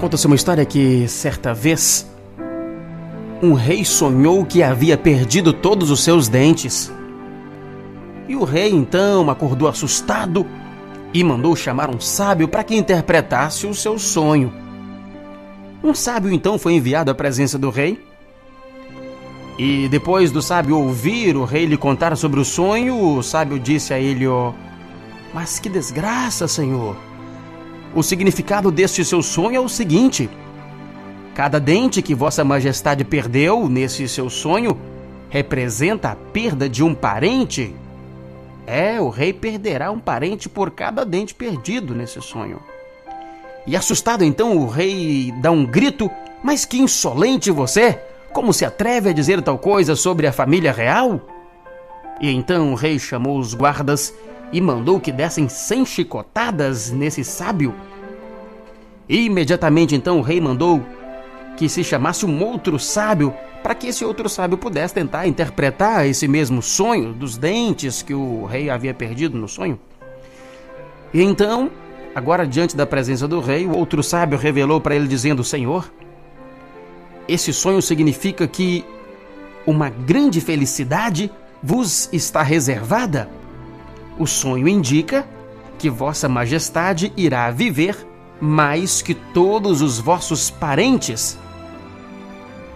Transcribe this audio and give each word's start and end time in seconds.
Conta-se 0.00 0.26
uma 0.26 0.36
história 0.36 0.64
que, 0.64 1.08
certa 1.08 1.52
vez, 1.52 2.08
um 3.42 3.52
rei 3.52 3.84
sonhou 3.84 4.44
que 4.46 4.62
havia 4.62 4.96
perdido 4.96 5.52
todos 5.52 5.90
os 5.90 6.04
seus 6.04 6.28
dentes. 6.28 6.92
E 8.28 8.36
o 8.36 8.44
rei 8.44 8.70
então 8.70 9.28
acordou 9.28 9.66
assustado 9.68 10.46
e 11.12 11.24
mandou 11.24 11.56
chamar 11.56 11.90
um 11.90 11.98
sábio 11.98 12.46
para 12.46 12.62
que 12.62 12.76
interpretasse 12.76 13.66
o 13.66 13.74
seu 13.74 13.98
sonho. 13.98 14.52
Um 15.82 15.92
sábio 15.92 16.32
então 16.32 16.58
foi 16.58 16.74
enviado 16.74 17.10
à 17.10 17.14
presença 17.14 17.58
do 17.58 17.68
rei. 17.68 18.00
E 19.58 19.88
depois 19.88 20.30
do 20.30 20.40
sábio 20.40 20.78
ouvir 20.78 21.36
o 21.36 21.44
rei 21.44 21.66
lhe 21.66 21.76
contar 21.76 22.16
sobre 22.16 22.38
o 22.38 22.44
sonho, 22.44 23.16
o 23.16 23.22
sábio 23.22 23.58
disse 23.58 23.92
a 23.92 23.98
ele: 23.98 24.28
oh, 24.28 24.54
Mas 25.34 25.58
que 25.58 25.68
desgraça, 25.68 26.46
senhor! 26.46 27.07
O 27.94 28.02
significado 28.02 28.70
deste 28.70 29.04
seu 29.04 29.22
sonho 29.22 29.56
é 29.56 29.60
o 29.60 29.68
seguinte: 29.68 30.28
cada 31.34 31.58
dente 31.58 32.02
que 32.02 32.14
Vossa 32.14 32.44
Majestade 32.44 33.04
perdeu 33.04 33.68
nesse 33.68 34.08
seu 34.08 34.28
sonho 34.28 34.78
representa 35.30 36.10
a 36.10 36.16
perda 36.16 36.68
de 36.68 36.82
um 36.82 36.94
parente. 36.94 37.74
É, 38.66 39.00
o 39.00 39.08
rei 39.08 39.32
perderá 39.32 39.90
um 39.90 39.98
parente 39.98 40.48
por 40.48 40.70
cada 40.70 41.04
dente 41.04 41.34
perdido 41.34 41.94
nesse 41.94 42.20
sonho. 42.20 42.60
E 43.66 43.76
assustado 43.76 44.24
então, 44.24 44.56
o 44.56 44.66
rei 44.66 45.32
dá 45.40 45.50
um 45.50 45.64
grito: 45.64 46.10
Mas 46.42 46.64
que 46.64 46.78
insolente 46.78 47.50
você! 47.50 47.98
Como 48.32 48.52
se 48.52 48.64
atreve 48.64 49.08
a 49.08 49.12
dizer 49.12 49.40
tal 49.42 49.58
coisa 49.58 49.96
sobre 49.96 50.26
a 50.26 50.32
família 50.32 50.70
real? 50.70 51.20
E 52.20 52.30
então 52.30 52.72
o 52.72 52.74
rei 52.74 52.98
chamou 52.98 53.38
os 53.38 53.54
guardas 53.54 54.12
e 54.52 54.60
mandou 54.60 55.00
que 55.00 55.12
dessem 55.12 55.48
cem 55.48 55.84
chicotadas 55.84 56.90
nesse 56.90 57.24
sábio. 57.24 57.74
E 59.08 59.24
imediatamente 59.24 59.94
então 59.94 60.18
o 60.18 60.22
rei 60.22 60.40
mandou 60.40 60.82
que 61.56 61.68
se 61.68 61.82
chamasse 61.82 62.24
um 62.24 62.42
outro 62.42 62.78
sábio 62.78 63.34
para 63.62 63.74
que 63.74 63.88
esse 63.88 64.04
outro 64.04 64.28
sábio 64.28 64.56
pudesse 64.56 64.94
tentar 64.94 65.26
interpretar 65.26 66.06
esse 66.06 66.28
mesmo 66.28 66.62
sonho 66.62 67.12
dos 67.12 67.36
dentes 67.36 68.02
que 68.02 68.14
o 68.14 68.44
rei 68.44 68.70
havia 68.70 68.94
perdido 68.94 69.36
no 69.36 69.48
sonho. 69.48 69.78
E 71.12 71.22
então, 71.22 71.70
agora 72.14 72.46
diante 72.46 72.76
da 72.76 72.86
presença 72.86 73.26
do 73.26 73.40
rei, 73.40 73.66
o 73.66 73.76
outro 73.76 74.02
sábio 74.02 74.38
revelou 74.38 74.80
para 74.80 74.94
ele 74.94 75.08
dizendo: 75.08 75.42
Senhor, 75.42 75.90
esse 77.26 77.52
sonho 77.52 77.82
significa 77.82 78.46
que 78.46 78.84
uma 79.66 79.90
grande 79.90 80.40
felicidade 80.40 81.30
vos 81.62 82.08
está 82.12 82.42
reservada 82.42 83.28
o 84.18 84.26
sonho 84.26 84.66
indica 84.66 85.26
que 85.78 85.88
Vossa 85.88 86.28
Majestade 86.28 87.12
irá 87.16 87.50
viver 87.50 87.96
mais 88.40 89.00
que 89.02 89.14
todos 89.14 89.80
os 89.80 89.98
vossos 89.98 90.50
parentes. 90.50 91.38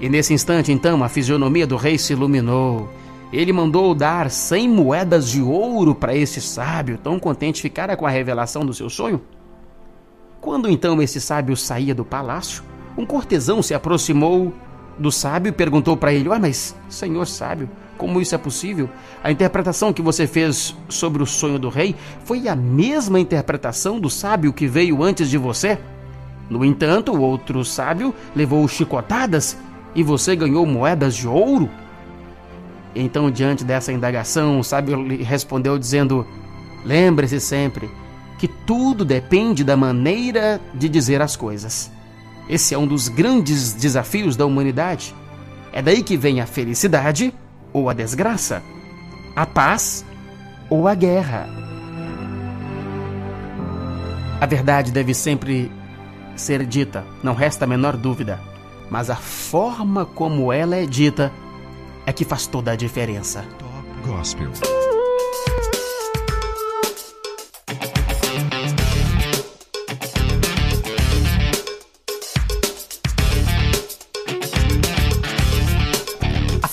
E 0.00 0.08
nesse 0.08 0.34
instante, 0.34 0.72
então, 0.72 1.02
a 1.02 1.08
fisionomia 1.08 1.66
do 1.66 1.76
rei 1.76 1.98
se 1.98 2.12
iluminou. 2.12 2.88
Ele 3.32 3.52
mandou 3.52 3.94
dar 3.94 4.30
cem 4.30 4.68
moedas 4.68 5.28
de 5.28 5.42
ouro 5.42 5.94
para 5.94 6.14
esse 6.14 6.40
sábio, 6.40 6.98
tão 6.98 7.18
contente 7.18 7.62
ficara 7.62 7.96
com 7.96 8.06
a 8.06 8.10
revelação 8.10 8.64
do 8.64 8.72
seu 8.72 8.88
sonho. 8.88 9.20
Quando 10.40 10.70
então 10.70 11.00
esse 11.02 11.20
sábio 11.20 11.56
saía 11.56 11.94
do 11.94 12.04
palácio, 12.04 12.62
um 12.96 13.04
cortesão 13.04 13.62
se 13.62 13.74
aproximou 13.74 14.54
do 14.98 15.10
sábio 15.10 15.50
e 15.50 15.52
perguntou 15.52 15.96
para 15.96 16.12
ele: 16.12 16.32
Ah, 16.32 16.38
mas, 16.38 16.76
senhor 16.88 17.26
sábio, 17.26 17.68
como 17.96 18.20
isso 18.20 18.34
é 18.34 18.38
possível? 18.38 18.88
A 19.22 19.30
interpretação 19.30 19.92
que 19.92 20.02
você 20.02 20.26
fez 20.26 20.74
sobre 20.88 21.22
o 21.22 21.26
sonho 21.26 21.58
do 21.58 21.68
rei 21.68 21.94
foi 22.24 22.48
a 22.48 22.56
mesma 22.56 23.18
interpretação 23.18 23.98
do 23.98 24.10
sábio 24.10 24.52
que 24.52 24.66
veio 24.66 25.02
antes 25.02 25.30
de 25.30 25.38
você? 25.38 25.78
No 26.48 26.64
entanto, 26.64 27.12
o 27.12 27.20
outro 27.20 27.64
sábio 27.64 28.14
levou 28.34 28.66
chicotadas 28.68 29.56
e 29.94 30.02
você 30.02 30.36
ganhou 30.36 30.64
moedas 30.64 31.16
de 31.16 31.26
ouro? 31.26 31.68
Então, 32.94 33.30
diante 33.30 33.64
dessa 33.64 33.92
indagação, 33.92 34.60
o 34.60 34.64
sábio 34.64 35.02
lhe 35.02 35.22
respondeu 35.22 35.78
dizendo: 35.78 36.26
Lembre-se 36.84 37.40
sempre 37.40 37.90
que 38.38 38.48
tudo 38.48 39.04
depende 39.04 39.64
da 39.64 39.76
maneira 39.76 40.60
de 40.74 40.88
dizer 40.88 41.20
as 41.20 41.36
coisas. 41.36 41.90
Esse 42.48 42.74
é 42.74 42.78
um 42.78 42.86
dos 42.86 43.08
grandes 43.08 43.72
desafios 43.72 44.36
da 44.36 44.46
humanidade. 44.46 45.14
É 45.72 45.82
daí 45.82 46.02
que 46.02 46.16
vem 46.16 46.40
a 46.40 46.46
felicidade 46.46 47.34
ou 47.76 47.90
a 47.90 47.92
desgraça, 47.92 48.62
a 49.36 49.44
paz 49.44 50.02
ou 50.70 50.88
a 50.88 50.94
guerra. 50.94 51.46
A 54.40 54.46
verdade 54.46 54.90
deve 54.90 55.12
sempre 55.12 55.70
ser 56.34 56.64
dita, 56.64 57.04
não 57.22 57.34
resta 57.34 57.66
a 57.66 57.68
menor 57.68 57.94
dúvida, 57.94 58.40
mas 58.90 59.10
a 59.10 59.16
forma 59.16 60.06
como 60.06 60.50
ela 60.50 60.74
é 60.74 60.86
dita 60.86 61.30
é 62.06 62.14
que 62.14 62.24
faz 62.24 62.46
toda 62.46 62.72
a 62.72 62.76
diferença. 62.76 63.44
Top 63.58 64.08
Gospel. 64.10 64.52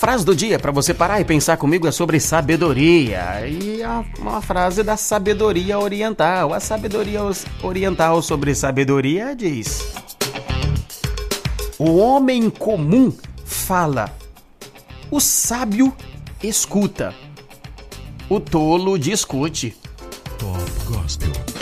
Frase 0.04 0.22
do 0.22 0.36
dia 0.36 0.58
para 0.58 0.70
você 0.70 0.92
parar 0.92 1.18
e 1.18 1.24
pensar 1.24 1.56
comigo 1.56 1.88
é 1.88 1.90
sobre 1.90 2.20
sabedoria. 2.20 3.48
E 3.48 3.82
a, 3.82 4.04
uma 4.18 4.42
frase 4.42 4.82
da 4.82 4.98
sabedoria 4.98 5.78
oriental. 5.78 6.52
A 6.52 6.60
sabedoria 6.60 7.20
oriental 7.62 8.20
sobre 8.20 8.54
sabedoria 8.54 9.34
diz: 9.34 9.94
O 11.78 11.96
homem 11.96 12.50
comum 12.50 13.16
fala, 13.46 14.14
o 15.10 15.20
sábio 15.20 15.90
escuta, 16.42 17.14
o 18.28 18.38
tolo 18.38 18.98
discute. 18.98 19.74
Top 20.38 20.70
Gospel. 20.86 21.53